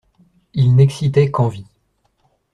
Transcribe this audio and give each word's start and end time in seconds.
Ils 0.55 0.73
n'excitaient 0.75 1.29
qu'envie. 1.29 1.67